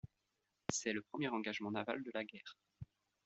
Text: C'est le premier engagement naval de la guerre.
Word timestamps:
C'est 0.71 0.93
le 0.93 1.03
premier 1.03 1.27
engagement 1.27 1.69
naval 1.69 2.01
de 2.03 2.09
la 2.15 2.23
guerre. 2.23 2.57